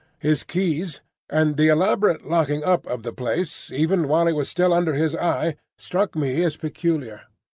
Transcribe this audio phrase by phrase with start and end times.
[0.17, 4.73] His keys, and the elaborate locking up of the place even while it was still
[4.73, 7.21] under his eye, struck me as peculiar.